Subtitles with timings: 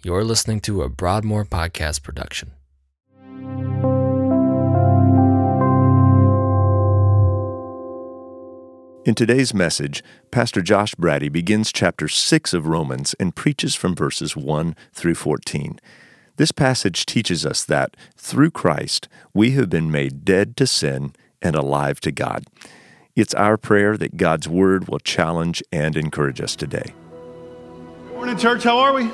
[0.00, 2.52] You're listening to a Broadmoor podcast production.
[9.04, 14.36] In today's message, Pastor Josh Brady begins chapter 6 of Romans and preaches from verses
[14.36, 15.80] 1 through 14.
[16.36, 21.12] This passage teaches us that, through Christ, we have been made dead to sin
[21.42, 22.44] and alive to God.
[23.16, 26.94] It's our prayer that God's Word will challenge and encourage us today.
[28.12, 28.62] Morning, church.
[28.62, 29.10] How are we?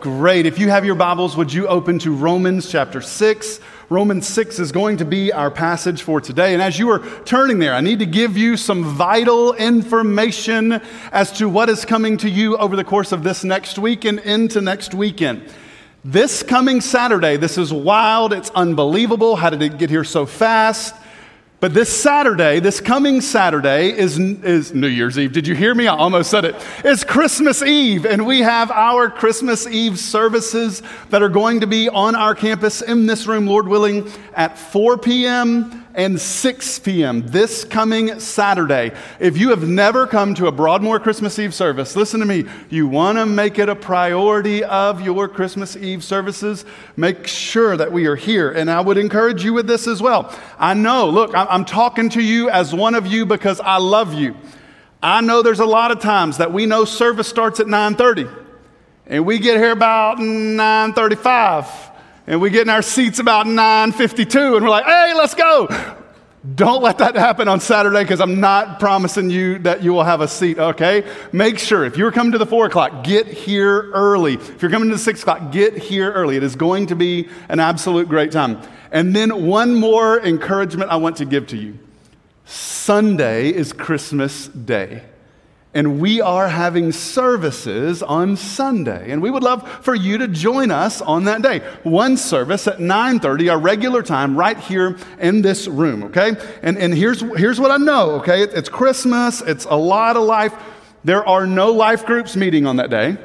[0.00, 0.46] Great.
[0.46, 3.60] If you have your Bibles, would you open to Romans chapter 6?
[3.90, 6.54] Romans 6 is going to be our passage for today.
[6.54, 10.80] And as you are turning there, I need to give you some vital information
[11.12, 14.20] as to what is coming to you over the course of this next week and
[14.20, 15.52] into next weekend.
[16.02, 19.36] This coming Saturday, this is wild, it's unbelievable.
[19.36, 20.94] How did it get here so fast?
[21.60, 25.32] But this Saturday, this coming Saturday, is, is New Year's Eve.
[25.32, 25.86] Did you hear me?
[25.86, 26.56] I almost said it.
[26.82, 31.90] It's Christmas Eve, and we have our Christmas Eve services that are going to be
[31.90, 37.26] on our campus in this room, Lord willing, at 4 p.m and 6 p.m.
[37.26, 38.92] this coming Saturday.
[39.18, 42.44] If you have never come to a Broadmoor Christmas Eve service, listen to me.
[42.68, 46.64] You want to make it a priority of your Christmas Eve services,
[46.96, 48.50] make sure that we are here.
[48.50, 50.34] And I would encourage you with this as well.
[50.58, 54.36] I know, look, I'm talking to you as one of you because I love you.
[55.02, 58.30] I know there's a lot of times that we know service starts at 9:30
[59.06, 61.89] and we get here about 9:35
[62.30, 65.68] and we get in our seats about 9.52 and we're like hey let's go.
[66.54, 70.20] Don't let that happen on saturday because i'm not promising you that you will have
[70.20, 71.04] a seat okay?
[71.32, 74.34] Make sure if you're coming to the 4 o'clock get here early.
[74.34, 76.36] If you're coming to the 6 o'clock get here early.
[76.36, 78.62] It is going to be an absolute great time.
[78.92, 81.78] And then one more encouragement i want to give to you.
[82.44, 85.02] Sunday is christmas day
[85.72, 89.12] and we are having services on Sunday.
[89.12, 91.60] And we would love for you to join us on that day.
[91.84, 96.34] One service at 9:30, our regular time, right here in this room, okay?
[96.62, 98.42] And, and here's, here's what I know, okay?
[98.42, 100.54] It's Christmas, it's a lot of life.
[101.04, 103.16] There are no life groups meeting on that day.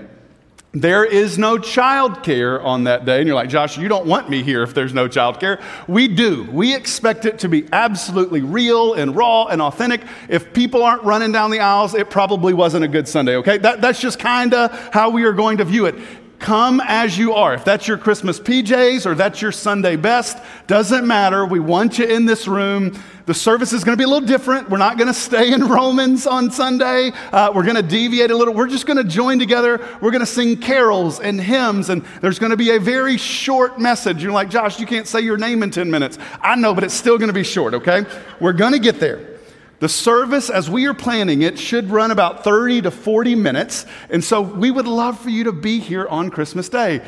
[0.75, 3.19] There is no child care on that day.
[3.19, 5.61] And you're like, Josh, you don't want me here if there's no child care.
[5.87, 6.43] We do.
[6.51, 10.01] We expect it to be absolutely real and raw and authentic.
[10.27, 13.57] If people aren't running down the aisles, it probably wasn't a good Sunday, okay?
[13.57, 15.95] That, that's just kind of how we are going to view it.
[16.39, 17.53] Come as you are.
[17.53, 20.37] If that's your Christmas PJs or that's your Sunday best,
[20.67, 21.45] doesn't matter.
[21.45, 22.97] We want you in this room.
[23.25, 24.69] The service is going to be a little different.
[24.69, 27.11] We're not going to stay in Romans on Sunday.
[27.31, 28.53] Uh, we're going to deviate a little.
[28.53, 29.77] We're just going to join together.
[30.01, 33.79] We're going to sing carols and hymns, and there's going to be a very short
[33.79, 34.21] message.
[34.21, 36.19] You're like, Josh, you can't say your name in 10 minutes.
[36.41, 38.05] I know, but it's still going to be short, okay?
[38.39, 39.34] We're going to get there.
[39.79, 43.85] The service, as we are planning it, should run about 30 to 40 minutes.
[44.09, 47.01] And so we would love for you to be here on Christmas Day.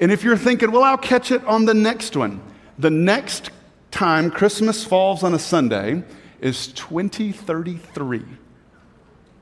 [0.00, 2.40] And if you're thinking, well, I'll catch it on the next one,
[2.78, 3.50] the next
[3.90, 6.02] time Christmas falls on a Sunday
[6.40, 8.24] is 2033.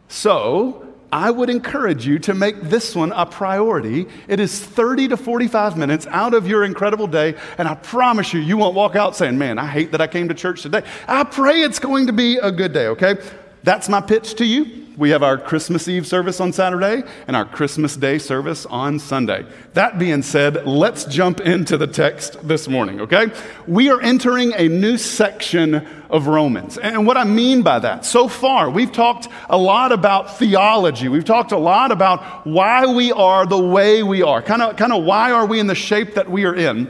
[0.09, 4.07] So I would encourage you to make this one a priority.
[4.29, 8.41] It is 30 to 45 minutes out of your incredible day, and I promise you,
[8.41, 10.83] you won't walk out saying, Man, I hate that I came to church today.
[11.07, 13.17] I pray it's going to be a good day, okay?
[13.63, 14.86] That's my pitch to you.
[14.97, 19.45] We have our Christmas Eve service on Saturday and our Christmas Day service on Sunday.
[19.75, 23.27] That being said, let's jump into the text this morning, okay?
[23.67, 26.79] We are entering a new section of Romans.
[26.79, 31.09] And what I mean by that, so far, we've talked a lot about theology.
[31.09, 34.95] We've talked a lot about why we are the way we are, kind of, kind
[34.95, 36.89] of why are we in the shape that we are in.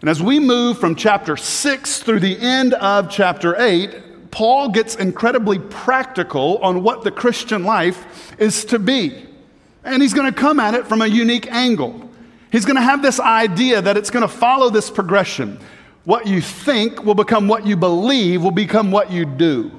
[0.00, 4.05] And as we move from chapter 6 through the end of chapter 8,
[4.36, 9.24] Paul gets incredibly practical on what the Christian life is to be.
[9.82, 12.10] And he's going to come at it from a unique angle.
[12.52, 15.58] He's going to have this idea that it's going to follow this progression.
[16.04, 19.70] What you think will become what you believe, will become what you do.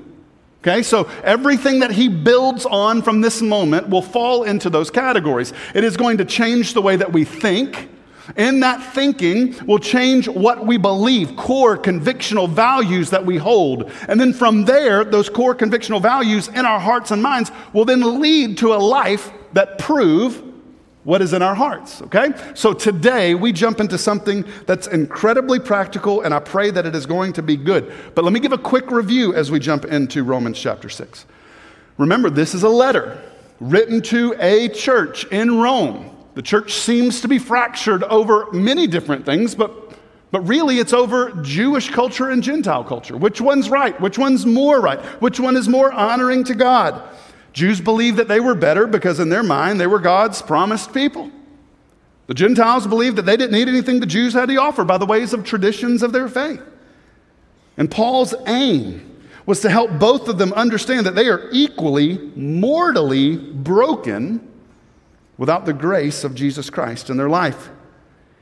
[0.64, 5.54] Okay, so everything that he builds on from this moment will fall into those categories.
[5.76, 7.90] It is going to change the way that we think,
[8.36, 13.92] in that thinking will change what we believe, core convictional values that we hold.
[14.08, 18.20] And then from there, those core convictional values in our hearts and minds will then
[18.20, 20.44] lead to a life that prove
[21.08, 22.34] what is in our hearts, okay?
[22.54, 27.06] So today we jump into something that's incredibly practical and I pray that it is
[27.06, 27.94] going to be good.
[28.14, 31.26] But let me give a quick review as we jump into Romans chapter 6.
[31.98, 33.22] Remember, this is a letter
[33.62, 36.17] written to a church in Rome.
[36.38, 39.98] The church seems to be fractured over many different things, but,
[40.30, 43.18] but really it's over Jewish culture and Gentile culture.
[43.18, 44.00] Which one's right?
[44.00, 45.00] Which one's more right?
[45.20, 47.02] Which one is more honoring to God?
[47.54, 51.32] Jews believed that they were better because, in their mind, they were God's promised people.
[52.28, 55.08] The Gentiles believed that they didn't need anything the Jews had to offer by the
[55.08, 56.62] ways of traditions of their faith.
[57.78, 63.38] And Paul's aim was to help both of them understand that they are equally, mortally
[63.38, 64.48] broken
[65.38, 67.70] without the grace of Jesus Christ in their life.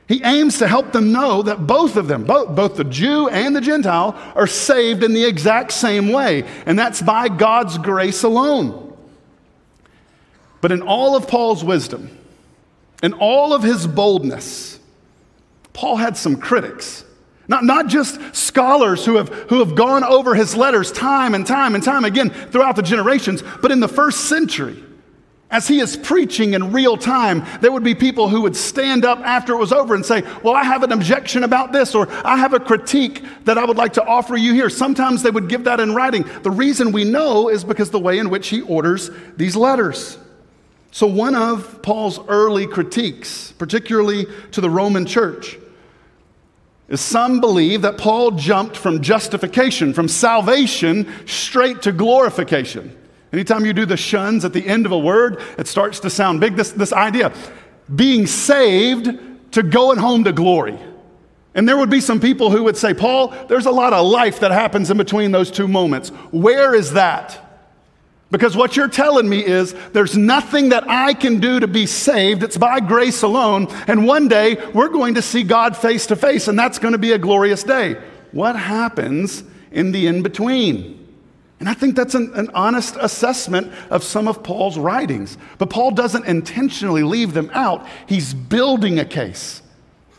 [0.08, 3.56] He aims to help them know that both of them, both, both the Jew and
[3.56, 8.96] the Gentile, are saved in the exact same way, and that's by God's grace alone.
[10.60, 12.16] But in all of Paul's wisdom,
[13.02, 14.78] in all of his boldness,
[15.72, 17.04] Paul had some critics.
[17.48, 21.74] Not, not just scholars who have, who have gone over his letters time and time
[21.74, 24.82] and time again throughout the generations, but in the first century.
[25.48, 29.20] As he is preaching in real time, there would be people who would stand up
[29.20, 32.36] after it was over and say, Well, I have an objection about this, or I
[32.36, 34.68] have a critique that I would like to offer you here.
[34.68, 36.24] Sometimes they would give that in writing.
[36.42, 40.18] The reason we know is because the way in which he orders these letters.
[40.90, 45.58] So, one of Paul's early critiques, particularly to the Roman church,
[46.88, 52.96] is some believe that Paul jumped from justification, from salvation, straight to glorification.
[53.36, 56.40] Anytime you do the shuns at the end of a word, it starts to sound
[56.40, 56.56] big.
[56.56, 57.34] This, this idea
[57.94, 59.10] being saved
[59.52, 60.78] to going home to glory.
[61.54, 64.40] And there would be some people who would say, Paul, there's a lot of life
[64.40, 66.08] that happens in between those two moments.
[66.30, 67.60] Where is that?
[68.30, 72.42] Because what you're telling me is there's nothing that I can do to be saved.
[72.42, 73.66] It's by grace alone.
[73.86, 76.98] And one day we're going to see God face to face, and that's going to
[76.98, 78.02] be a glorious day.
[78.32, 81.05] What happens in the in between?
[81.58, 85.38] And I think that's an, an, honest assessment of some of Paul's writings.
[85.56, 89.62] But Paul doesn't intentionally leave them out, he's building a case.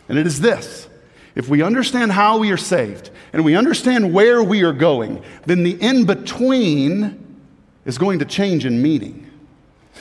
[0.10, 0.88] And it is this
[1.36, 5.62] if we understand how we are saved and we understand where we are going, then
[5.62, 7.24] the in between
[7.86, 9.27] is going to change in meaning.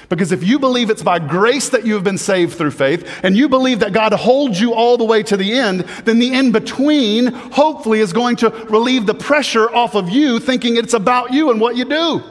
[0.08, 3.36] Because if you believe it's by grace that you have been saved through faith, and
[3.36, 6.52] you believe that God holds you all the way to the end, then the in
[6.52, 11.50] between hopefully is going to relieve the pressure off of you thinking it's about you
[11.50, 12.22] and what you do.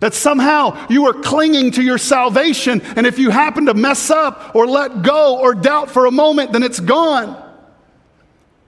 [0.00, 4.56] That somehow you are clinging to your salvation, and if you happen to mess up
[4.56, 7.36] or let go or doubt for a moment, then it's gone.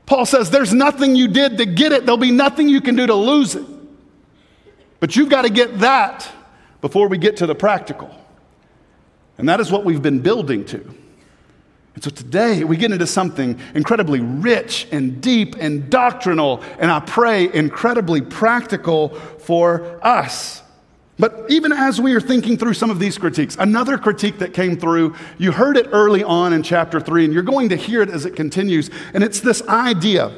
[0.05, 3.07] Paul says there's nothing you did to get it, there'll be nothing you can do
[3.07, 3.65] to lose it.
[5.01, 6.31] But you've got to get that
[6.83, 8.15] before we get to the practical.
[9.39, 10.81] And that is what we've been building to.
[11.95, 17.01] And so today we get into something incredibly rich and deep and doctrinal, and I
[17.01, 20.63] pray incredibly practical for us.
[21.19, 24.77] But even as we are thinking through some of these critiques, another critique that came
[24.77, 28.09] through, you heard it early on in chapter three, and you're going to hear it
[28.09, 30.33] as it continues, and it's this idea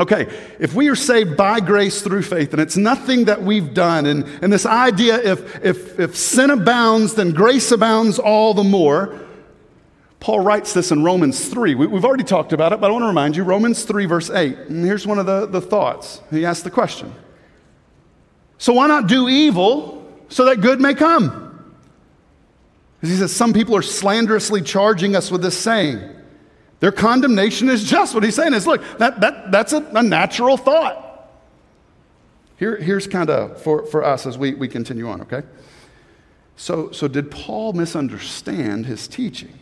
[0.00, 0.28] Okay,
[0.60, 4.24] if we are saved by grace through faith, and it's nothing that we've done, and,
[4.42, 9.18] and this idea if, if, if sin abounds, then grace abounds all the more.
[10.20, 11.74] Paul writes this in Romans 3.
[11.74, 14.30] We, have already talked about it, but I want to remind you Romans 3, verse
[14.30, 14.56] 8.
[14.68, 16.20] And here's one of the, the thoughts.
[16.30, 17.12] He asks the question
[18.56, 21.44] So why not do evil so that good may come?
[23.00, 26.17] Because he says some people are slanderously charging us with this saying.
[26.80, 28.14] Their condemnation is just.
[28.14, 31.04] What he's saying is, look, that, that, that's a, a natural thought.
[32.56, 35.42] Here, here's kind of for, for us as we, we continue on, okay?
[36.56, 39.56] So, so, did Paul misunderstand his teaching?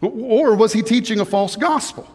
[0.00, 2.08] Or was he teaching a false gospel?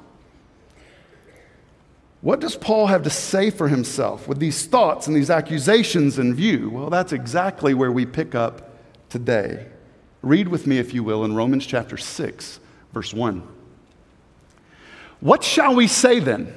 [2.21, 6.33] What does Paul have to say for himself with these thoughts and these accusations in
[6.33, 6.69] view?
[6.69, 8.71] Well, that's exactly where we pick up
[9.09, 9.67] today.
[10.21, 12.59] Read with me, if you will, in Romans chapter 6,
[12.93, 13.45] verse 1.
[15.23, 16.53] What shall we say then?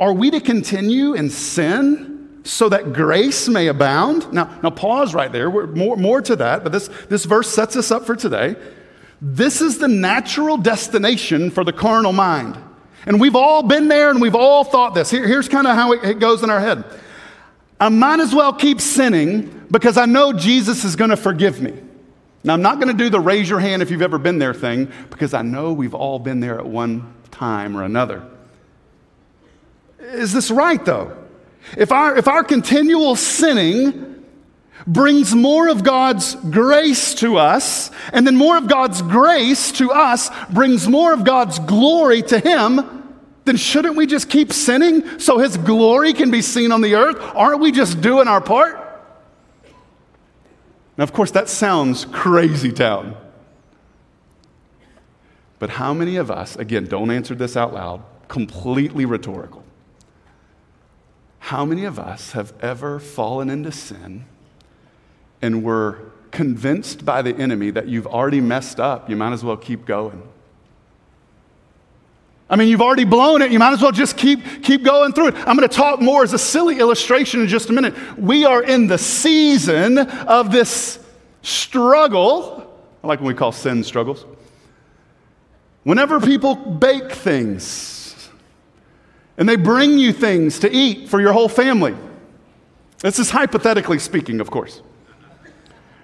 [0.00, 4.32] Are we to continue in sin so that grace may abound?
[4.32, 5.50] Now, now pause right there.
[5.50, 8.56] We're more, more to that, but this, this verse sets us up for today.
[9.20, 12.56] This is the natural destination for the carnal mind.
[13.04, 15.10] And we've all been there and we've all thought this.
[15.10, 16.84] Here, here's kind of how it, it goes in our head
[17.78, 21.74] I might as well keep sinning because I know Jesus is going to forgive me.
[22.42, 24.54] Now, I'm not going to do the raise your hand if you've ever been there
[24.54, 28.24] thing because I know we've all been there at one time or another.
[29.98, 31.16] Is this right, though?
[31.76, 34.24] If our, if our continual sinning
[34.86, 40.30] brings more of God's grace to us, and then more of God's grace to us
[40.50, 45.56] brings more of God's glory to Him, then shouldn't we just keep sinning so His
[45.56, 47.16] glory can be seen on the earth?
[47.34, 48.78] Aren't we just doing our part?
[50.96, 53.16] Now, of course, that sounds crazy town.
[55.62, 59.62] But how many of us, again, don't answer this out loud, completely rhetorical.
[61.38, 64.24] How many of us have ever fallen into sin
[65.40, 69.56] and were convinced by the enemy that you've already messed up, you might as well
[69.56, 70.28] keep going?
[72.50, 73.52] I mean, you've already blown it.
[73.52, 75.34] You might as well just keep, keep going through it.
[75.46, 77.94] I'm going to talk more as a silly illustration in just a minute.
[78.18, 80.98] We are in the season of this
[81.42, 82.68] struggle.
[83.04, 84.26] I like when we call sin struggles.
[85.84, 88.28] Whenever people bake things
[89.36, 91.94] and they bring you things to eat for your whole family,
[92.98, 94.80] this is hypothetically speaking, of course,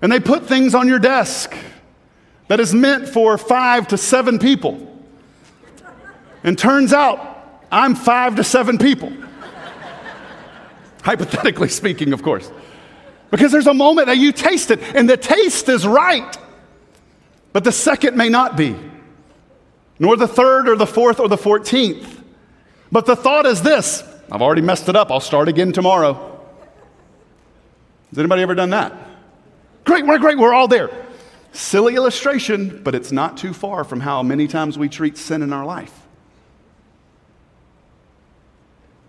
[0.03, 1.55] and they put things on your desk
[2.49, 4.85] that is meant for five to seven people.
[6.43, 7.37] And turns out
[7.71, 9.13] I'm five to seven people.
[11.03, 12.51] Hypothetically speaking, of course.
[13.31, 16.37] Because there's a moment that you taste it and the taste is right,
[17.53, 18.75] but the second may not be,
[19.99, 22.23] nor the third or the fourth or the 14th.
[22.91, 26.25] But the thought is this I've already messed it up, I'll start again tomorrow.
[28.11, 28.93] Has anybody ever done that?
[29.85, 30.91] Great, we're great, we're all there.
[31.53, 35.53] Silly illustration, but it's not too far from how many times we treat sin in
[35.53, 35.98] our life.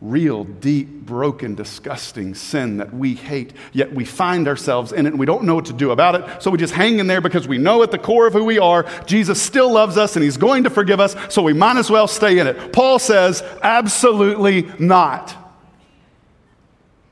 [0.01, 5.19] Real, deep, broken, disgusting sin that we hate, yet we find ourselves in it and
[5.19, 6.41] we don't know what to do about it.
[6.41, 8.59] So we just hang in there because we know at the core of who we
[8.59, 11.91] are, Jesus still loves us and he's going to forgive us, so we might as
[11.91, 12.71] well stay in it.
[12.71, 15.35] Paul says, absolutely not.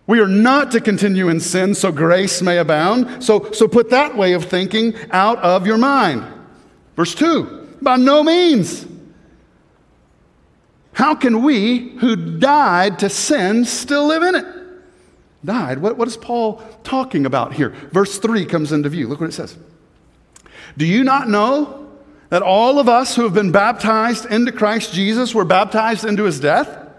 [0.05, 3.21] We are not to continue in sin so grace may abound.
[3.21, 6.25] So, so put that way of thinking out of your mind.
[6.95, 8.85] Verse 2 By no means.
[10.97, 14.45] How can we who died to sin still live in it?
[15.45, 15.77] Died.
[15.77, 17.69] What, what is Paul talking about here?
[17.91, 19.07] Verse 3 comes into view.
[19.07, 19.55] Look what it says.
[20.75, 21.87] Do you not know
[22.29, 26.39] that all of us who have been baptized into Christ Jesus were baptized into his
[26.39, 26.89] death?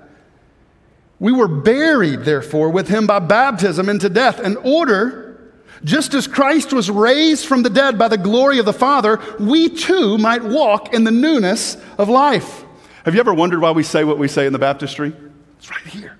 [1.19, 5.51] We were buried, therefore, with him by baptism into death, in order,
[5.83, 9.69] just as Christ was raised from the dead by the glory of the Father, we
[9.69, 12.65] too might walk in the newness of life.
[13.05, 15.13] Have you ever wondered why we say what we say in the baptistry?
[15.59, 16.19] It's right here.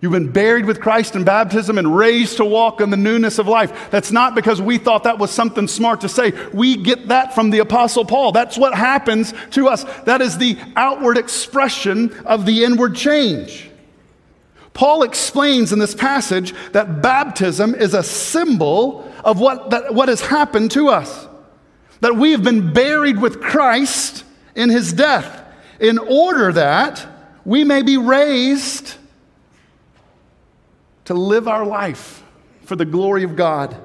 [0.00, 3.48] You've been buried with Christ in baptism and raised to walk in the newness of
[3.48, 3.90] life.
[3.90, 6.32] That's not because we thought that was something smart to say.
[6.52, 8.32] We get that from the Apostle Paul.
[8.32, 9.84] That's what happens to us.
[10.04, 13.70] That is the outward expression of the inward change.
[14.74, 20.20] Paul explains in this passage that baptism is a symbol of what, that, what has
[20.20, 21.26] happened to us.
[22.00, 24.24] That we have been buried with Christ
[24.56, 25.44] in his death,
[25.78, 27.06] in order that
[27.44, 28.94] we may be raised
[31.04, 32.24] to live our life
[32.62, 33.76] for the glory of God,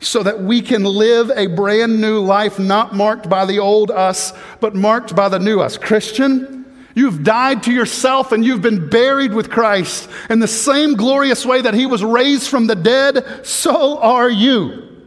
[0.00, 4.32] so that we can live a brand new life not marked by the old us,
[4.60, 5.78] but marked by the new us.
[5.78, 6.54] Christian,
[6.94, 10.08] You've died to yourself and you've been buried with Christ.
[10.30, 15.04] In the same glorious way that he was raised from the dead, so are you.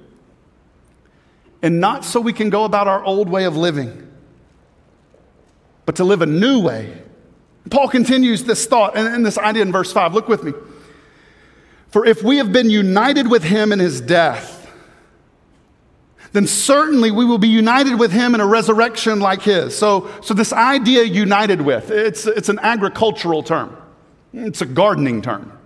[1.64, 4.09] And not so we can go about our old way of living
[5.90, 7.02] but to live a new way.
[7.72, 10.14] Paul continues this thought and, and this idea in verse 5.
[10.14, 10.54] Look with me.
[11.88, 14.72] For if we have been united with him in his death,
[16.32, 19.76] then certainly we will be united with him in a resurrection like his.
[19.76, 23.76] So, so this idea united with, it's, it's an agricultural term,
[24.32, 25.58] it's a gardening term.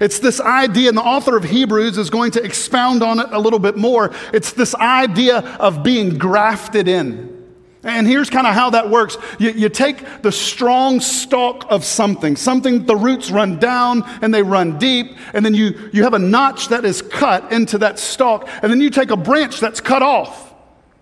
[0.00, 3.38] It's this idea, and the author of Hebrews is going to expound on it a
[3.38, 4.10] little bit more.
[4.32, 7.33] It's this idea of being grafted in.
[7.84, 12.34] And here's kind of how that works you, you, take the strong stalk of something,
[12.34, 16.18] something the roots run down and they run deep, and then you, you have a
[16.18, 20.02] notch that is cut into that stalk, and then you take a branch that's cut
[20.02, 20.54] off.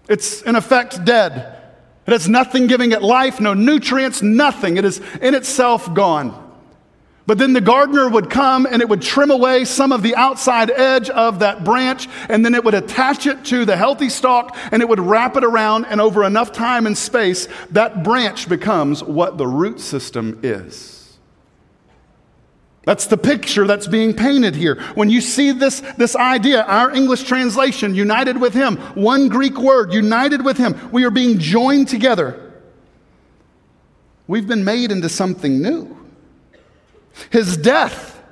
[0.09, 1.59] It's in effect dead.
[2.07, 4.77] It has nothing giving it life, no nutrients, nothing.
[4.77, 6.52] It is in itself gone.
[7.27, 10.71] But then the gardener would come and it would trim away some of the outside
[10.71, 14.83] edge of that branch, and then it would attach it to the healthy stalk and
[14.83, 15.85] it would wrap it around.
[15.87, 21.17] And over enough time and space, that branch becomes what the root system is.
[22.85, 24.83] That's the picture that's being painted here.
[24.97, 29.93] When you see this, this idea, our English translation, united with Him, one Greek word,
[29.93, 32.53] united with Him, we are being joined together.
[34.27, 36.02] We've been made into something new.
[37.31, 38.23] His death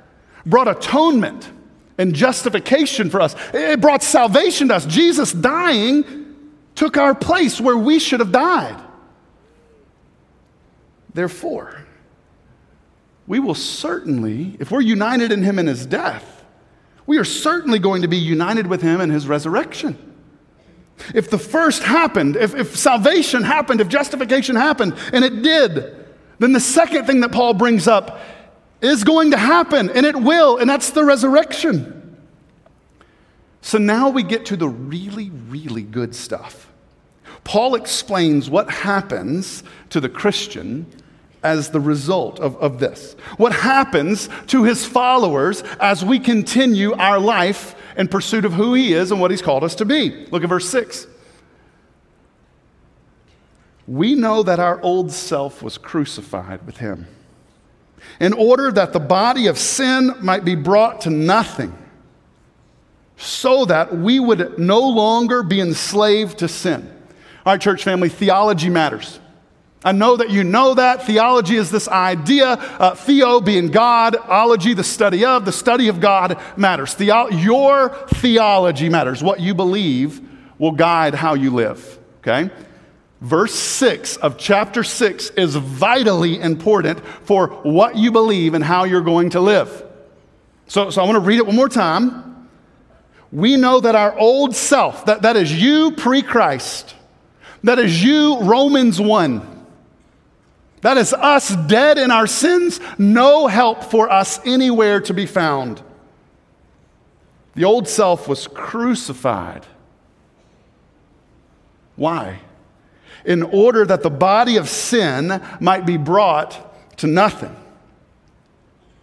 [0.45, 1.49] brought atonement
[1.97, 4.85] and justification for us, it brought salvation to us.
[4.85, 6.35] Jesus dying
[6.73, 8.81] took our place where we should have died.
[11.13, 11.85] Therefore,
[13.27, 16.43] we will certainly, if we're united in him in his death,
[17.05, 19.97] we are certainly going to be united with him in his resurrection.
[21.13, 26.05] If the first happened, if, if salvation happened, if justification happened, and it did,
[26.39, 28.19] then the second thing that Paul brings up
[28.81, 32.17] is going to happen, and it will, and that's the resurrection.
[33.61, 36.71] So now we get to the really, really good stuff.
[37.43, 40.87] Paul explains what happens to the Christian
[41.43, 43.15] as the result of, of this.
[43.37, 48.93] What happens to his followers as we continue our life in pursuit of who he
[48.93, 50.27] is and what he's called us to be.
[50.27, 51.07] Look at verse 6.
[53.87, 57.07] We know that our old self was crucified with him
[58.19, 61.77] in order that the body of sin might be brought to nothing,
[63.17, 66.89] so that we would no longer be enslaved to sin.
[67.45, 69.19] All right, church family, theology matters.
[69.83, 71.05] I know that you know that.
[71.05, 75.99] Theology is this idea, uh, theo being God, ology, the study of, the study of
[75.99, 76.93] God matters.
[76.93, 79.23] Theo- your theology matters.
[79.23, 80.21] What you believe
[80.59, 82.51] will guide how you live, okay?
[83.21, 89.01] Verse 6 of chapter 6 is vitally important for what you believe and how you're
[89.01, 89.85] going to live.
[90.67, 92.49] So, so I want to read it one more time.
[93.31, 96.95] We know that our old self, that, that is you pre Christ,
[97.63, 99.51] that is you, Romans 1
[100.81, 105.81] that is us dead in our sins, no help for us anywhere to be found.
[107.53, 109.65] The old self was crucified.
[111.95, 112.41] Why?
[113.25, 117.55] In order that the body of sin might be brought to nothing.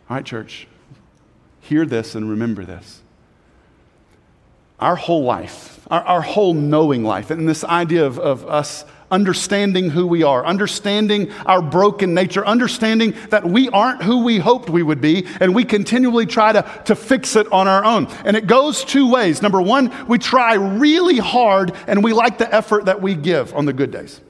[0.08, 0.66] All right, church,
[1.60, 3.02] hear this and remember this.
[4.80, 9.90] Our whole life, our, our whole knowing life, and this idea of, of us understanding
[9.90, 14.82] who we are, understanding our broken nature, understanding that we aren't who we hoped we
[14.82, 18.06] would be, and we continually try to, to fix it on our own.
[18.24, 19.42] And it goes two ways.
[19.42, 23.64] Number one, we try really hard and we like the effort that we give on
[23.64, 24.20] the good days.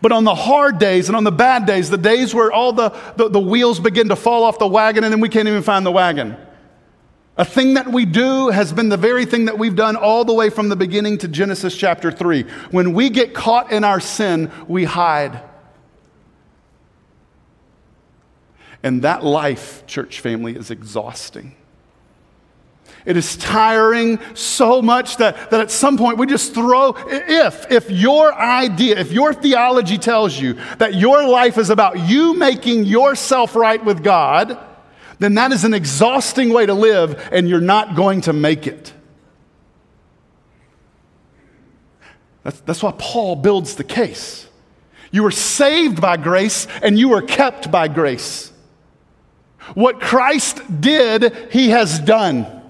[0.00, 2.90] But on the hard days and on the bad days, the days where all the,
[3.16, 5.84] the, the wheels begin to fall off the wagon and then we can't even find
[5.84, 6.36] the wagon,
[7.36, 10.34] a thing that we do has been the very thing that we've done all the
[10.34, 12.42] way from the beginning to Genesis chapter 3.
[12.70, 15.40] When we get caught in our sin, we hide.
[18.82, 21.54] And that life, church family, is exhausting.
[23.06, 27.90] It is tiring so much that, that at some point we just throw, if, if
[27.90, 33.56] your idea, if your theology tells you that your life is about you making yourself
[33.56, 34.58] right with God,
[35.22, 38.92] then that is an exhausting way to live and you're not going to make it.
[42.42, 44.48] That's, that's why Paul builds the case.
[45.10, 48.50] You were saved by grace and you were kept by grace.
[49.74, 52.61] What Christ did, he has done.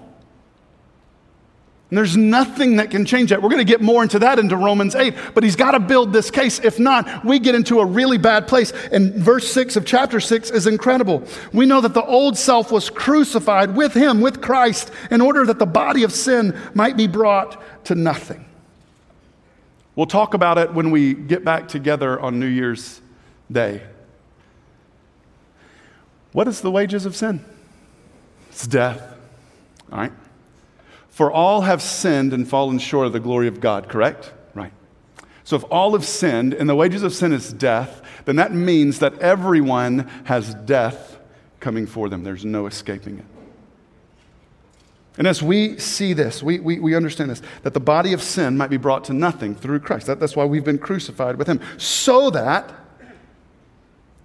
[1.93, 3.39] And there's nothing that can change that.
[3.39, 6.11] We're going to get more into that into Romans 8, but he's got to build
[6.11, 6.57] this case.
[6.57, 8.73] If not, we get into a really bad place.
[8.91, 11.21] And verse 6 of chapter 6 is incredible.
[11.53, 15.59] We know that the old self was crucified with him, with Christ, in order that
[15.59, 18.43] the body of sin might be brought to nothing.
[19.95, 23.01] We'll talk about it when we get back together on New Year's
[23.51, 23.83] Day.
[26.31, 27.45] What is the wages of sin?
[28.49, 28.99] It's death.
[29.91, 30.11] All right?
[31.13, 34.33] For all have sinned and fallen short of the glory of God, correct?
[34.55, 34.73] Right.
[35.43, 38.97] So if all have sinned and the wages of sin is death, then that means
[38.97, 41.19] that everyone has death
[41.59, 42.23] coming for them.
[42.23, 43.25] There's no escaping it.
[45.15, 48.57] And as we see this, we, we, we understand this, that the body of sin
[48.57, 50.07] might be brought to nothing through Christ.
[50.07, 52.73] That, that's why we've been crucified with him, so that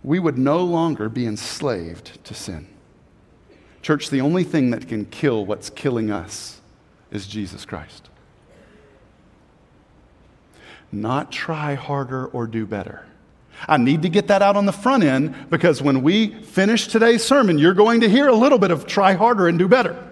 [0.03, 2.67] we would no longer be enslaved to sin.
[3.83, 6.58] Church, the only thing that can kill what's killing us
[7.11, 8.09] is Jesus Christ.
[10.91, 13.05] Not try harder or do better.
[13.67, 17.25] I need to get that out on the front end because when we finish today's
[17.25, 20.05] sermon, you're going to hear a little bit of try harder and do better.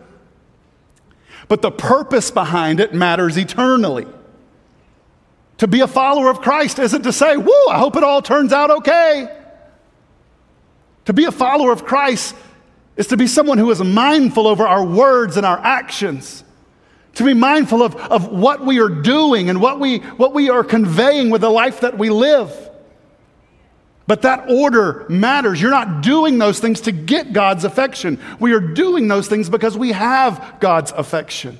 [1.48, 4.06] But the purpose behind it matters eternally.
[5.58, 8.52] To be a follower of Christ isn't to say, Woo, I hope it all turns
[8.52, 9.32] out okay.
[11.06, 12.34] To be a follower of Christ
[12.96, 16.42] is to be someone who is mindful over our words and our actions
[17.16, 20.62] to be mindful of, of what we are doing and what we, what we are
[20.62, 22.54] conveying with the life that we live.
[24.06, 25.60] But that order matters.
[25.60, 28.20] You're not doing those things to get God's affection.
[28.38, 31.58] We are doing those things because we have God's affection.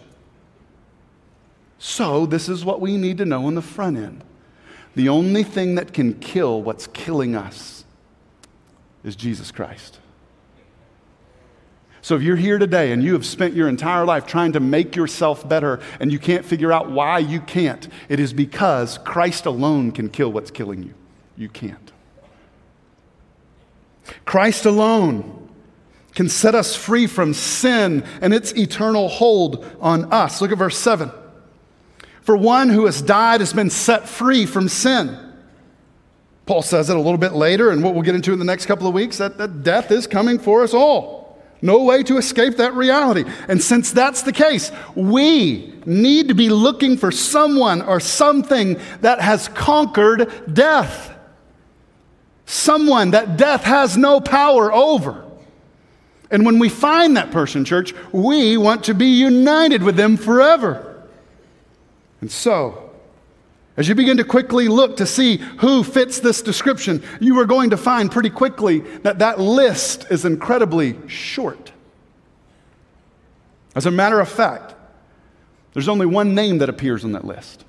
[1.79, 4.25] So, this is what we need to know on the front end.
[4.95, 7.85] The only thing that can kill what's killing us
[9.05, 10.01] is Jesus Christ.
[12.07, 14.95] So if you're here today and you have spent your entire life trying to make
[14.95, 19.91] yourself better and you can't figure out why you can't, it is because Christ alone
[19.91, 20.95] can kill what's killing you.
[21.37, 21.91] You can't.
[24.25, 25.49] Christ alone
[26.15, 30.41] can set us free from sin and its eternal hold on us.
[30.41, 31.11] Look at verse 7.
[32.21, 35.19] For one who has died has been set free from sin.
[36.47, 38.67] Paul says it a little bit later, and what we'll get into in the next
[38.67, 41.16] couple of weeks that, that death is coming for us all.
[41.63, 43.25] No way to escape that reality.
[43.49, 49.21] And since that's the case, we need to be looking for someone or something that
[49.21, 51.13] has conquered death.
[52.45, 55.25] Someone that death has no power over.
[56.31, 61.05] And when we find that person, church, we want to be united with them forever.
[62.21, 62.86] And so,
[63.77, 67.71] as you begin to quickly look to see who fits this description, you are going
[67.71, 71.73] to find pretty quickly that that list is incredibly short.
[73.75, 74.75] As a matter of fact,
[75.75, 77.65] there's only one name that appears on that list,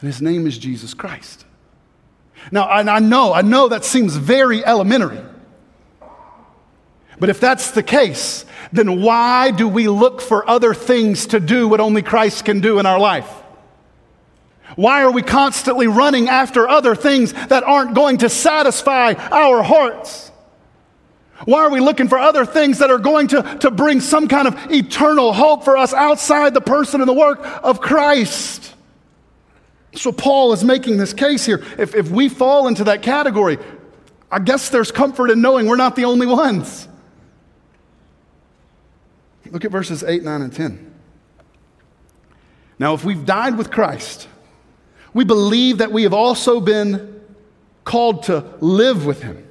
[0.00, 1.46] and his name is Jesus Christ.
[2.52, 5.20] Now, I know, I know that seems very elementary.
[7.18, 11.66] But if that's the case, then why do we look for other things to do
[11.66, 13.32] what only Christ can do in our life?
[14.74, 20.32] Why are we constantly running after other things that aren't going to satisfy our hearts?
[21.44, 24.48] Why are we looking for other things that are going to, to bring some kind
[24.48, 28.74] of eternal hope for us outside the person and the work of Christ?
[29.94, 31.64] So, Paul is making this case here.
[31.78, 33.58] If, if we fall into that category,
[34.30, 36.88] I guess there's comfort in knowing we're not the only ones.
[39.50, 40.94] Look at verses 8, 9, and 10.
[42.78, 44.28] Now, if we've died with Christ,
[45.16, 47.22] we believe that we have also been
[47.84, 49.42] called to live with him.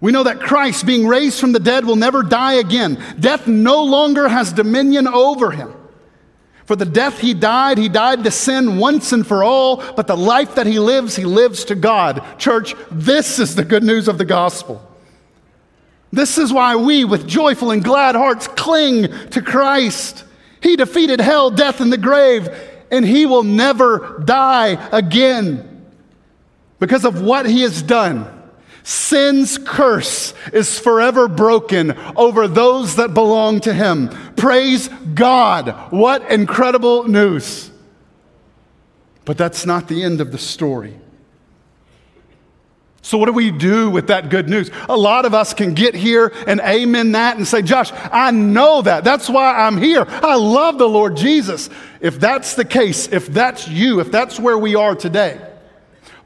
[0.00, 3.02] We know that Christ, being raised from the dead, will never die again.
[3.18, 5.74] Death no longer has dominion over him.
[6.64, 10.16] For the death he died, he died to sin once and for all, but the
[10.16, 12.24] life that he lives, he lives to God.
[12.38, 14.80] Church, this is the good news of the gospel.
[16.12, 20.22] This is why we, with joyful and glad hearts, cling to Christ.
[20.60, 22.48] He defeated hell, death, and the grave
[22.90, 25.86] and he will never die again
[26.78, 28.32] because of what he has done.
[28.82, 34.10] Sin's curse is forever broken over those that belong to him.
[34.36, 35.70] Praise God.
[35.90, 37.70] What incredible news.
[39.24, 40.94] But that's not the end of the story.
[43.06, 44.68] So, what do we do with that good news?
[44.88, 48.82] A lot of us can get here and amen that and say, Josh, I know
[48.82, 49.04] that.
[49.04, 50.04] That's why I'm here.
[50.08, 51.70] I love the Lord Jesus.
[52.00, 55.40] If that's the case, if that's you, if that's where we are today,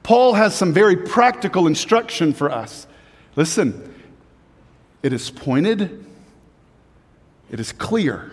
[0.02, 2.86] Paul has some very practical instruction for us.
[3.36, 3.94] Listen,
[5.02, 6.02] it is pointed,
[7.50, 8.32] it is clear,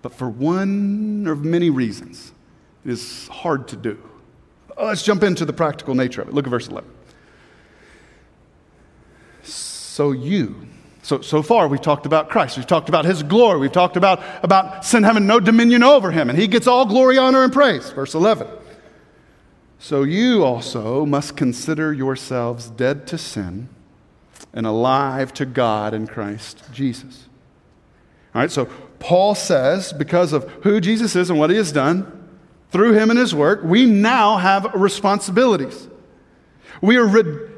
[0.00, 2.30] but for one of many reasons,
[2.84, 4.00] it is hard to do.
[4.76, 6.34] Oh, let's jump into the practical nature of it.
[6.34, 6.90] Look at verse 11.
[9.42, 10.66] So you,
[11.02, 12.56] so, so far we've talked about Christ.
[12.56, 13.60] We've talked about his glory.
[13.60, 17.18] We've talked about, about sin having no dominion over him, and he gets all glory,
[17.18, 17.90] honor, and praise.
[17.90, 18.48] Verse 11.
[19.78, 23.68] So you also must consider yourselves dead to sin
[24.54, 27.28] and alive to God in Christ Jesus.
[28.34, 28.64] All right, so
[28.98, 32.13] Paul says, because of who Jesus is and what he has done,
[32.74, 35.86] through him and his work, we now have responsibilities.
[36.82, 37.48] We are re-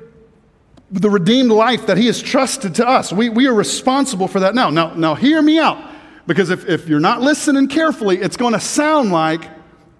[0.91, 3.15] the redeemed life that he has trusted to us.
[3.15, 4.69] We, we are responsible for that now.
[4.69, 5.83] Now, now hear me out,
[6.27, 9.49] because if, if you're not listening carefully, it's going to sound like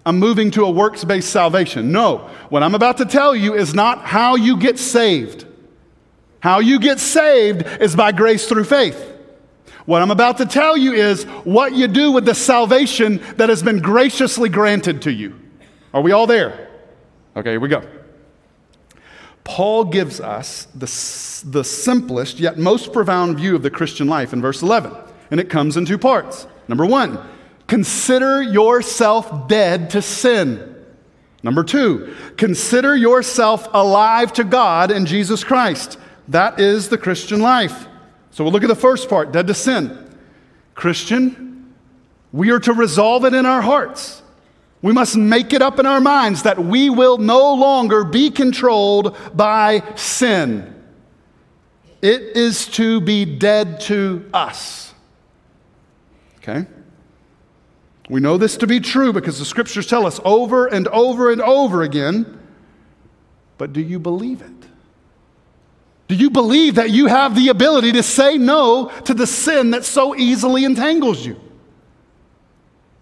[0.05, 1.91] I'm moving to a works based salvation.
[1.91, 5.47] No, what I'm about to tell you is not how you get saved.
[6.41, 9.16] How you get saved is by grace through faith.
[9.87, 13.63] What I'm about to tell you is what you do with the salvation that has
[13.63, 15.33] been graciously granted to you.
[15.93, 16.67] Are we all there?
[17.37, 17.81] Okay, here we go.
[19.45, 20.87] Paul gives us the,
[21.49, 24.93] the simplest yet most profound view of the Christian life in verse 11,
[25.31, 26.47] and it comes in two parts.
[26.67, 27.17] Number one,
[27.67, 30.85] consider yourself dead to sin.
[31.43, 35.97] Number two, consider yourself alive to God in Jesus Christ.
[36.27, 37.87] That is the Christian life.
[38.37, 40.15] So we'll look at the first part dead to sin.
[40.75, 41.73] Christian,
[42.31, 44.21] we are to resolve it in our hearts.
[44.83, 49.17] We must make it up in our minds that we will no longer be controlled
[49.33, 50.71] by sin.
[52.03, 54.93] It is to be dead to us.
[56.37, 56.67] Okay?
[58.07, 61.41] We know this to be true because the scriptures tell us over and over and
[61.41, 62.39] over again.
[63.57, 64.56] But do you believe it?
[66.07, 69.83] Do you believe that you have the ability to say no to the sin that
[69.83, 71.39] so easily entangles you?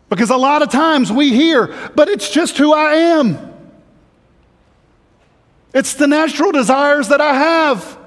[0.10, 3.54] Because a lot of times we hear, but it's just who I am.
[5.74, 8.00] It's the natural desires that I have.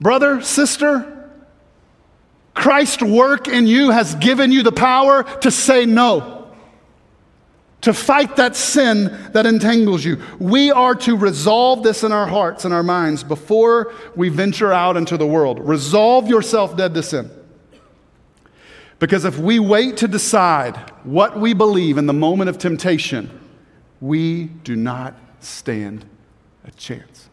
[0.00, 1.30] Brother, sister,
[2.52, 6.33] Christ's work in you has given you the power to say no.
[7.84, 10.18] To fight that sin that entangles you.
[10.38, 14.96] We are to resolve this in our hearts and our minds before we venture out
[14.96, 15.60] into the world.
[15.60, 17.30] Resolve yourself dead to sin.
[18.98, 23.28] Because if we wait to decide what we believe in the moment of temptation,
[24.00, 26.06] we do not stand
[26.64, 27.28] a chance.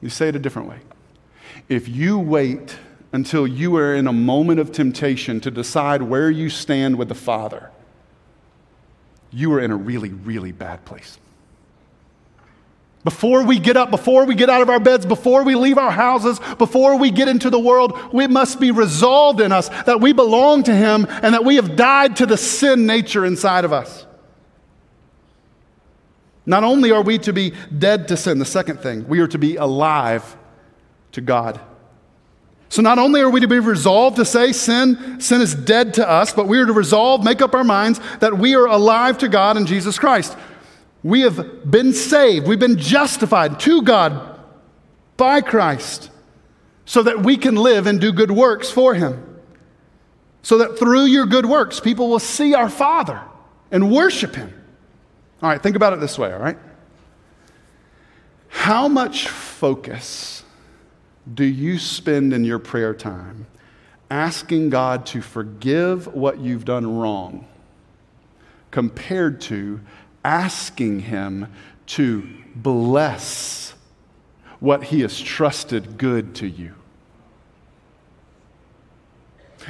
[0.00, 0.78] You say it a different way.
[1.68, 2.76] If you wait
[3.12, 7.14] until you are in a moment of temptation to decide where you stand with the
[7.14, 7.70] Father,
[9.30, 11.18] you are in a really, really bad place.
[13.04, 15.90] Before we get up, before we get out of our beds, before we leave our
[15.90, 20.12] houses, before we get into the world, we must be resolved in us that we
[20.12, 24.06] belong to Him and that we have died to the sin nature inside of us.
[26.46, 29.38] Not only are we to be dead to sin, the second thing, we are to
[29.38, 30.36] be alive
[31.12, 31.60] to God.
[32.72, 36.08] So not only are we to be resolved to say sin, sin is dead to
[36.08, 39.28] us, but we are to resolve, make up our minds that we are alive to
[39.28, 40.34] God in Jesus Christ.
[41.02, 44.40] We have been saved, we've been justified to God
[45.18, 46.10] by Christ
[46.86, 49.38] so that we can live and do good works for Him.
[50.40, 53.20] So that through your good works, people will see our Father
[53.70, 54.50] and worship Him.
[55.42, 56.56] All right, think about it this way, all right?
[58.48, 60.42] How much focus
[61.32, 63.46] do you spend in your prayer time
[64.10, 67.46] asking God to forgive what you've done wrong
[68.70, 69.80] compared to
[70.24, 71.46] asking Him
[71.86, 73.74] to bless
[74.60, 76.74] what He has trusted good to you?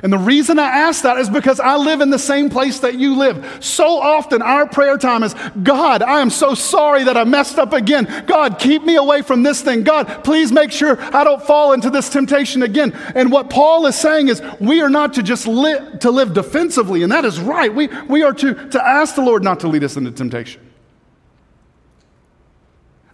[0.02, 2.98] And the reason I ask that is because I live in the same place that
[2.98, 3.58] you live.
[3.60, 7.72] So often our prayer time is God, I am so sorry that I messed up
[7.72, 8.24] again.
[8.26, 9.82] God, keep me away from this thing.
[9.82, 12.92] God, please make sure I don't fall into this temptation again.
[13.14, 17.02] And what Paul is saying is we are not to just live, to live defensively,
[17.02, 17.72] and that is right.
[17.72, 20.60] We, we are to, to ask the Lord not to lead us into temptation.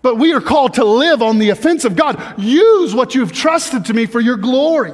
[0.01, 1.97] But we are called to live on the offensive.
[1.97, 4.93] God, use what you've trusted to me for your glory.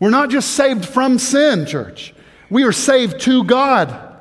[0.00, 2.14] We're not just saved from sin, church.
[2.48, 4.16] We are saved to God.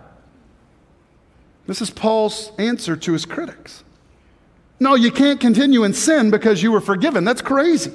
[1.66, 3.84] This is Paul's answer to his critics.
[4.80, 7.24] No, you can't continue in sin because you were forgiven.
[7.24, 7.94] That's crazy.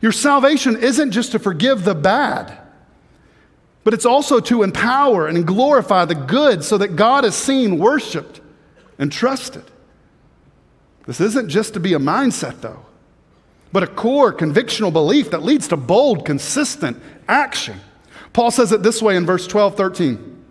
[0.00, 2.56] Your salvation isn't just to forgive the bad,
[3.82, 8.40] but it's also to empower and glorify the good so that God is seen, worshiped,
[8.98, 9.64] and trusted.
[11.06, 12.86] This isn't just to be a mindset, though
[13.76, 16.96] but a core convictional belief that leads to bold, consistent
[17.28, 17.80] action.
[18.32, 20.44] Paul says it this way in verse 12, 13.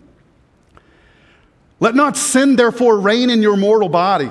[1.78, 4.30] Let not sin, therefore, reign in your mortal body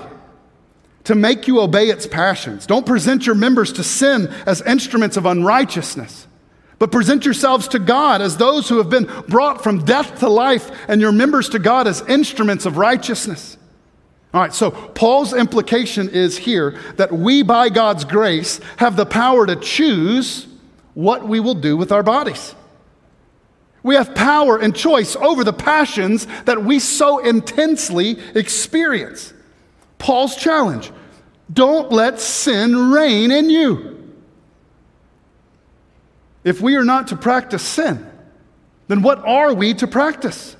[1.03, 2.65] to make you obey its passions.
[2.65, 6.27] Don't present your members to sin as instruments of unrighteousness,
[6.79, 10.71] but present yourselves to God as those who have been brought from death to life,
[10.87, 13.57] and your members to God as instruments of righteousness.
[14.33, 19.45] All right, so Paul's implication is here that we, by God's grace, have the power
[19.45, 20.47] to choose
[20.95, 22.55] what we will do with our bodies.
[23.83, 29.31] We have power and choice over the passions that we so intensely experience.
[29.99, 30.91] Paul's challenge
[31.53, 34.13] don't let sin reign in you.
[36.43, 38.09] If we are not to practice sin,
[38.87, 40.55] then what are we to practice?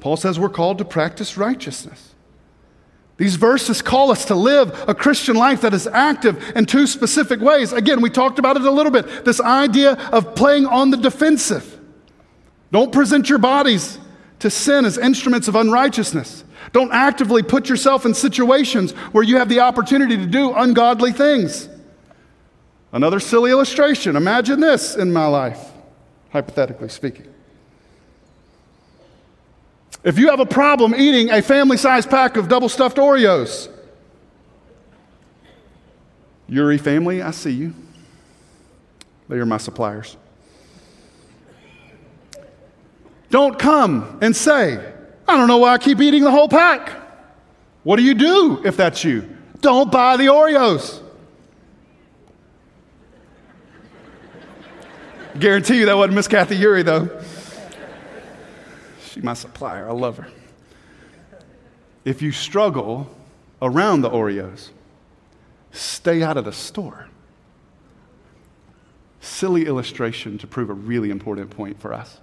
[0.00, 2.13] Paul says we're called to practice righteousness.
[3.16, 7.40] These verses call us to live a Christian life that is active in two specific
[7.40, 7.72] ways.
[7.72, 11.78] Again, we talked about it a little bit this idea of playing on the defensive.
[12.72, 13.98] Don't present your bodies
[14.40, 16.44] to sin as instruments of unrighteousness.
[16.72, 21.68] Don't actively put yourself in situations where you have the opportunity to do ungodly things.
[22.92, 25.72] Another silly illustration imagine this in my life,
[26.30, 27.33] hypothetically speaking.
[30.04, 33.68] If you have a problem eating a family sized pack of double stuffed Oreos,
[36.46, 37.74] Yuri family, I see you.
[39.28, 40.18] They are my suppliers.
[43.30, 44.92] Don't come and say,
[45.26, 47.00] I don't know why I keep eating the whole pack.
[47.82, 49.28] What do you do if that's you?
[49.60, 51.00] Don't buy the Oreos.
[55.38, 57.08] Guarantee you that wasn't Miss Kathy Yuri, though.
[59.14, 59.88] She's my supplier.
[59.88, 60.26] I love her.
[62.04, 63.08] If you struggle
[63.62, 64.70] around the Oreos,
[65.70, 67.06] stay out of the store.
[69.20, 72.18] Silly illustration to prove a really important point for us.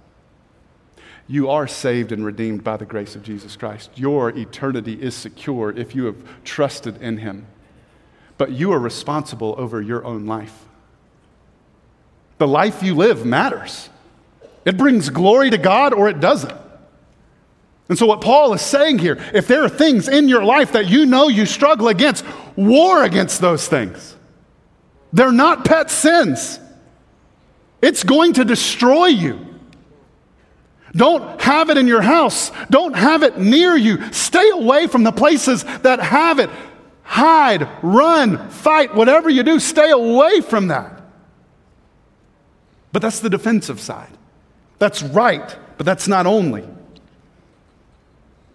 [1.26, 3.90] You are saved and redeemed by the grace of Jesus Christ.
[3.94, 7.46] Your eternity is secure if you have trusted in Him.
[8.36, 10.66] But you are responsible over your own life.
[12.36, 13.88] The life you live matters.
[14.66, 16.61] It brings glory to God or it doesn't.
[17.92, 20.88] And so, what Paul is saying here, if there are things in your life that
[20.88, 22.24] you know you struggle against,
[22.56, 24.16] war against those things.
[25.12, 26.58] They're not pet sins,
[27.82, 29.46] it's going to destroy you.
[30.92, 32.50] Don't have it in your house.
[32.70, 34.10] Don't have it near you.
[34.10, 36.48] Stay away from the places that have it.
[37.02, 41.02] Hide, run, fight, whatever you do, stay away from that.
[42.90, 44.16] But that's the defensive side.
[44.78, 46.66] That's right, but that's not only.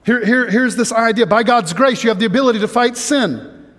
[0.08, 3.76] Here, here, here's this idea by God's grace, you have the ability to fight sin.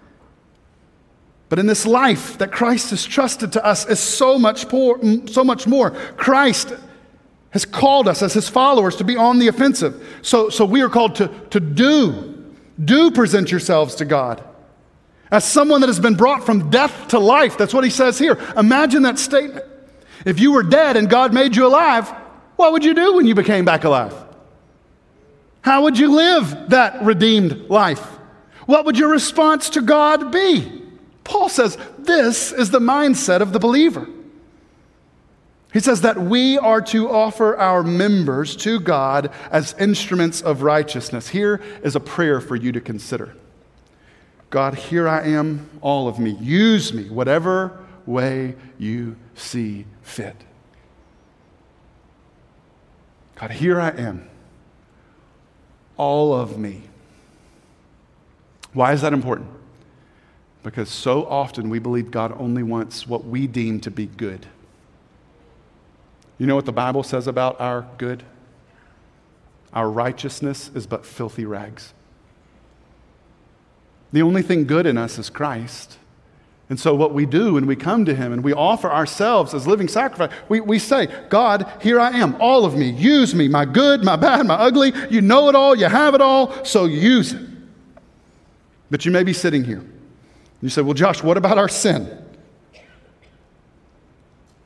[1.49, 5.43] But in this life that Christ has trusted to us is so much, poor, so
[5.43, 5.93] much more.
[6.19, 6.75] Christ
[7.53, 10.07] has called us as his followers to be on the offensive.
[10.21, 12.55] So, so we are called to, to do.
[12.85, 14.45] Do present yourselves to God.
[15.31, 17.57] As someone that has been brought from death to life.
[17.57, 18.38] That's what he says here.
[18.55, 19.64] Imagine that statement.
[20.27, 22.07] If you were dead and God made you alive,
[22.57, 24.28] what would you do when you became back alive?
[25.69, 28.01] How would you live that redeemed life?
[28.65, 30.83] What would your response to God be?
[31.25, 34.09] Paul says this is the mindset of the believer.
[35.75, 41.29] He says that we are to offer our members to God as instruments of righteousness.
[41.29, 43.37] Here is a prayer for you to consider
[44.49, 46.31] God, here I am, all of me.
[46.41, 50.37] Use me, whatever way you see fit.
[53.35, 54.31] God, here I am,
[55.99, 56.85] all of me.
[58.73, 59.51] Why is that important?
[60.63, 64.47] Because so often we believe God only wants what we deem to be good.
[66.39, 68.23] You know what the Bible says about our good?
[69.73, 71.93] Our righteousness is but filthy rags.
[74.13, 75.99] The only thing good in us is Christ.
[76.71, 79.67] And so, what we do when we come to Him and we offer ourselves as
[79.67, 83.65] living sacrifice, we, we say, God, here I am, all of me, use me, my
[83.65, 84.93] good, my bad, my ugly.
[85.09, 87.47] You know it all, you have it all, so use it.
[88.91, 89.83] But you may be sitting here.
[90.61, 92.25] You say, Well, Josh, what about our sin?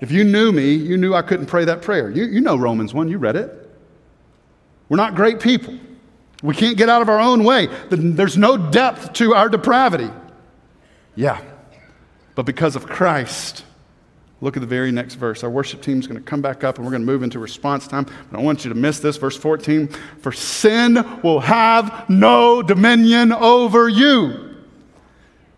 [0.00, 2.10] If you knew me, you knew I couldn't pray that prayer.
[2.10, 3.70] You, you know Romans 1, you read it.
[4.88, 5.78] We're not great people.
[6.42, 7.68] We can't get out of our own way.
[7.88, 10.10] There's no depth to our depravity.
[11.14, 11.40] Yeah.
[12.34, 13.64] But because of Christ,
[14.40, 15.44] look at the very next verse.
[15.44, 17.38] Our worship team is going to come back up and we're going to move into
[17.38, 18.04] response time.
[18.04, 19.88] But I want you to miss this, verse 14.
[20.20, 24.52] For sin will have no dominion over you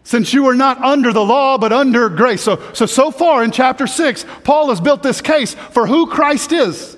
[0.04, 2.42] since you are not under the law but under grace.
[2.42, 6.52] So, so, so far in chapter 6, Paul has built this case for who Christ
[6.52, 6.96] is.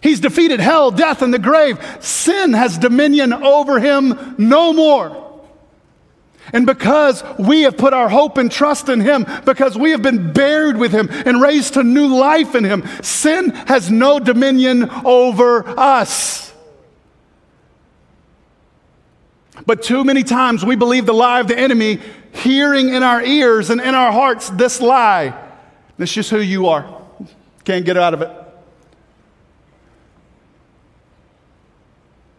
[0.00, 1.78] He's defeated hell, death, and the grave.
[2.00, 5.23] Sin has dominion over him no more.
[6.52, 10.32] And because we have put our hope and trust in Him, because we have been
[10.32, 15.66] buried with Him and raised to new life in Him, sin has no dominion over
[15.78, 16.52] us.
[19.66, 22.00] But too many times we believe the lie of the enemy,
[22.32, 25.40] hearing in our ears and in our hearts this lie.
[25.96, 27.02] That's just who you are.
[27.64, 28.43] Can't get out of it.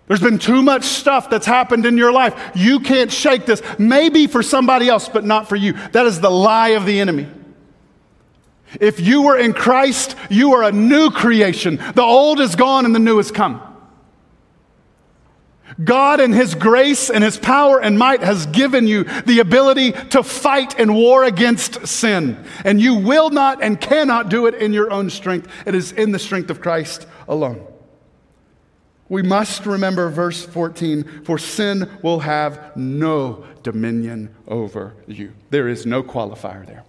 [0.08, 2.52] There's been too much stuff that's happened in your life.
[2.56, 3.62] You can't shake this.
[3.80, 5.74] Maybe for somebody else, but not for you.
[5.94, 7.28] That is the lie of the enemy.
[8.80, 11.78] If you were in Christ, you are a new creation.
[11.78, 13.62] The old is gone and the new has come.
[15.84, 20.24] God, in His grace and His power and might, has given you the ability to
[20.24, 22.46] fight in war against sin.
[22.64, 25.52] And you will not and cannot do it in your own strength.
[25.66, 27.65] It is in the strength of Christ alone.
[29.08, 35.34] We must remember verse 14 for sin will have no dominion over you.
[35.52, 36.84] There is no qualifier there.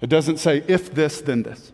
[0.00, 1.72] It doesn't say if this, then this.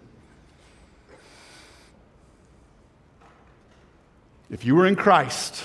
[4.51, 5.65] If you are in Christ,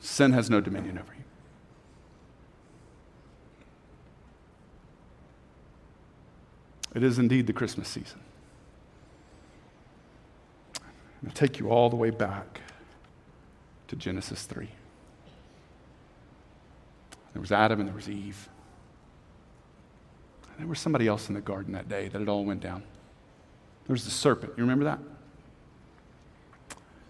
[0.00, 1.24] sin has no dominion over you.
[6.94, 8.20] It is indeed the Christmas season.
[10.80, 10.92] I'm
[11.24, 12.60] going to take you all the way back
[13.88, 14.68] to Genesis 3.
[17.32, 18.48] There was Adam and there was Eve.
[20.50, 22.82] And there was somebody else in the garden that day that it all went down.
[23.86, 24.52] There was the serpent.
[24.56, 24.98] You remember that?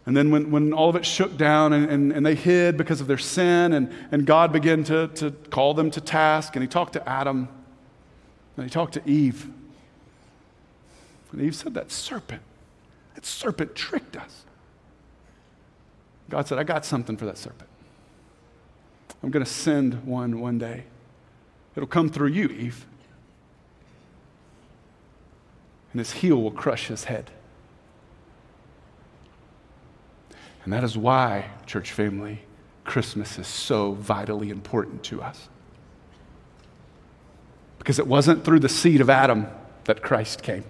[0.07, 3.01] And then when, when all of it shook down and, and, and they hid because
[3.01, 6.69] of their sin, and, and God began to, to call them to task, and he
[6.69, 7.49] talked to Adam,
[8.57, 9.49] and he talked to Eve.
[11.33, 12.43] And Eve said, That serpent,
[13.15, 14.45] that serpent tricked us.
[16.31, 17.69] God said, I got something for that serpent.
[19.23, 20.85] I'm going to send one one day.
[21.77, 22.87] It'll come through you, Eve.
[25.95, 27.31] and his heel will crush his head.
[30.65, 32.41] And that is why, church family,
[32.83, 35.49] Christmas is so vitally important to us.
[37.79, 39.47] Because it wasn't through the seed of Adam
[39.85, 40.65] that Christ came,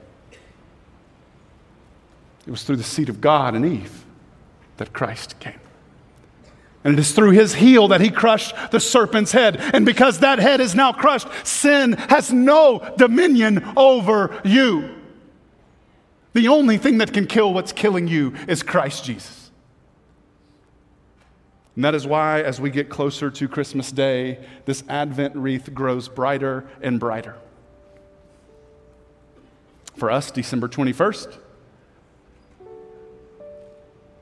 [2.46, 4.04] it was through the seed of God and Eve
[4.76, 5.60] that Christ came.
[6.82, 9.56] And it is through his heel that he crushed the serpent's head.
[9.56, 14.94] And because that head is now crushed, sin has no dominion over you.
[16.34, 19.50] The only thing that can kill what's killing you is Christ Jesus.
[21.74, 26.08] And that is why, as we get closer to Christmas Day, this Advent wreath grows
[26.08, 27.36] brighter and brighter.
[29.96, 31.38] For us, December 21st,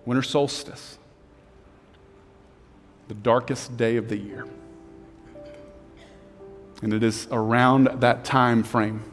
[0.04, 0.98] winter solstice,
[3.08, 4.46] the darkest day of the year.
[6.82, 9.04] And it is around that time frame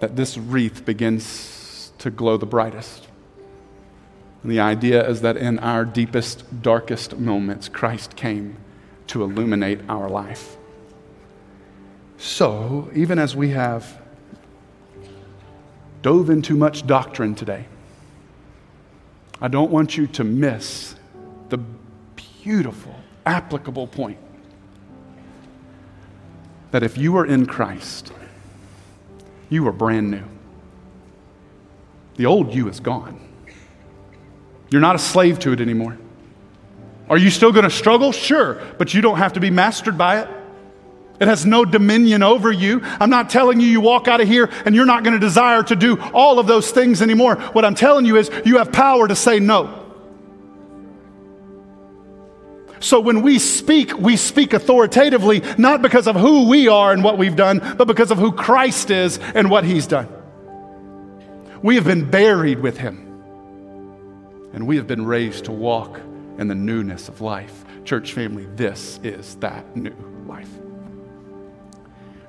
[0.00, 3.08] that this wreath begins to glow the brightest.
[4.42, 8.56] And the idea is that in our deepest, darkest moments, Christ came
[9.08, 10.56] to illuminate our life.
[12.16, 14.00] So, even as we have
[16.02, 17.66] dove into much doctrine today,
[19.40, 20.94] I don't want you to miss
[21.48, 21.58] the
[22.42, 24.18] beautiful, applicable point
[26.70, 28.12] that if you are in Christ,
[29.48, 30.22] you are brand new.
[32.16, 33.18] The old you is gone.
[34.70, 35.98] You're not a slave to it anymore.
[37.08, 38.12] Are you still going to struggle?
[38.12, 40.28] Sure, but you don't have to be mastered by it.
[41.20, 42.80] It has no dominion over you.
[42.82, 45.62] I'm not telling you you walk out of here and you're not going to desire
[45.64, 47.36] to do all of those things anymore.
[47.52, 49.76] What I'm telling you is you have power to say no.
[52.80, 57.18] So when we speak, we speak authoritatively, not because of who we are and what
[57.18, 60.08] we've done, but because of who Christ is and what he's done.
[61.62, 62.96] We have been buried with him,
[64.54, 66.00] and we have been raised to walk
[66.38, 67.66] in the newness of life.
[67.84, 70.09] Church family, this is that new.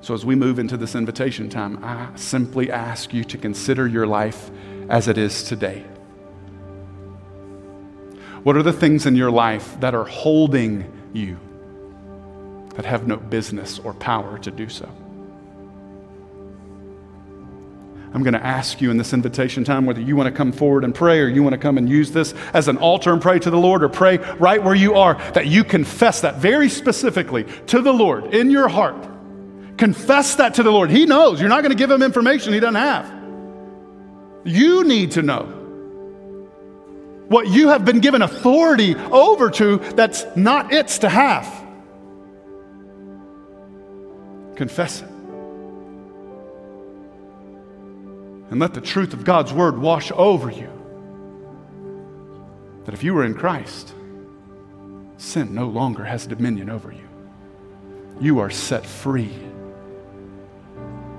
[0.02, 4.08] So, as we move into this invitation time, I simply ask you to consider your
[4.08, 4.50] life
[4.90, 5.86] as it is today.
[8.42, 11.40] What are the things in your life that are holding you
[12.76, 14.90] that have no business or power to do so?
[18.14, 20.84] I'm going to ask you in this invitation time whether you want to come forward
[20.84, 23.38] and pray or you want to come and use this as an altar and pray
[23.38, 27.44] to the Lord or pray right where you are, that you confess that very specifically
[27.68, 29.12] to the Lord in your heart
[29.78, 30.90] Confess that to the Lord.
[30.90, 31.40] He knows.
[31.40, 33.22] You're not going to give him information he doesn't have.
[34.44, 35.44] You need to know
[37.28, 41.46] what you have been given authority over to that's not its to have.
[44.56, 45.08] Confess it.
[48.50, 50.70] And let the truth of God's word wash over you.
[52.86, 53.94] That if you are in Christ,
[55.18, 57.08] sin no longer has dominion over you.
[58.20, 59.32] You are set free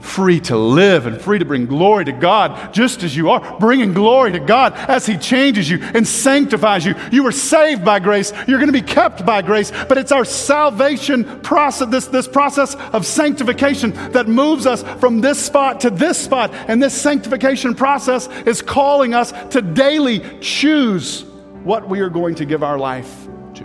[0.03, 3.95] free to live and free to bring glory to God just as you are, bringing
[3.95, 6.95] glory to God as He changes you and sanctifies you.
[7.11, 8.33] You were saved by grace.
[8.47, 12.75] You're going to be kept by grace, but it's our salvation process, this, this process
[12.75, 16.53] of sanctification that moves us from this spot to this spot.
[16.53, 21.25] And this sanctification process is calling us to daily choose
[21.63, 23.65] what we are going to give our life to.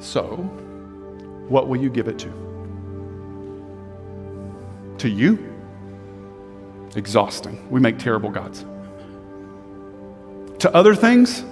[0.00, 0.36] So,
[1.48, 2.43] what will you give it to?
[5.04, 5.38] To you,
[6.96, 7.70] exhausting.
[7.70, 8.64] We make terrible gods.
[10.60, 11.44] To other things,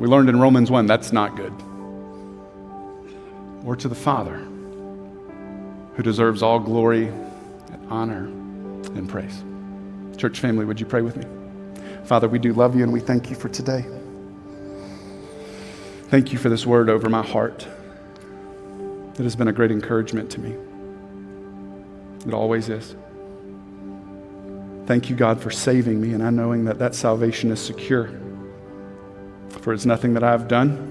[0.00, 1.52] we learned in Romans 1 that's not good.
[3.64, 4.38] Or to the Father,
[5.94, 9.44] who deserves all glory and honor and praise.
[10.16, 11.24] Church family, would you pray with me?
[12.04, 13.84] Father, we do love you and we thank you for today.
[16.08, 17.64] Thank you for this word over my heart.
[19.14, 20.56] It has been a great encouragement to me.
[22.26, 22.94] It always is.
[24.86, 28.10] Thank you, God, for saving me, and I knowing that that salvation is secure.
[29.60, 30.86] For it's nothing that I've done.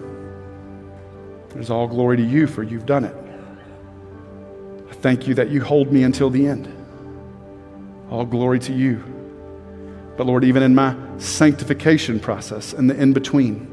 [1.56, 3.16] It is all glory to you, for you've done it.
[4.90, 6.74] I thank you that you hold me until the end.
[8.10, 9.04] All glory to you.
[10.18, 13.68] But Lord, even in my sanctification process and the in between,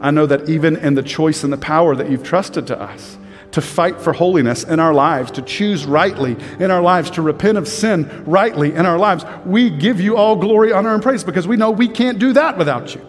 [0.00, 3.16] I know that even in the choice and the power that you've trusted to us,
[3.52, 7.58] to fight for holiness in our lives, to choose rightly in our lives, to repent
[7.58, 9.24] of sin rightly in our lives.
[9.44, 12.58] We give you all glory, honor, and praise because we know we can't do that
[12.58, 13.04] without you.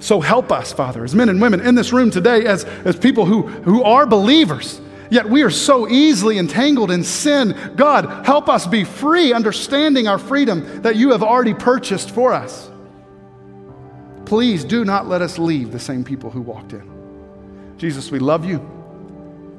[0.00, 3.26] So help us, Father, as men and women in this room today, as, as people
[3.26, 7.56] who, who are believers, Yet we are so easily entangled in sin.
[7.76, 12.70] God, help us be free, understanding our freedom that you have already purchased for us.
[14.26, 16.97] Please do not let us leave the same people who walked in.
[17.78, 18.56] Jesus, we love you,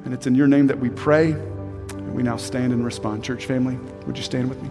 [0.04, 3.24] and it's in your name that we pray, and we now stand and respond.
[3.24, 4.68] Church family, would you stand with me?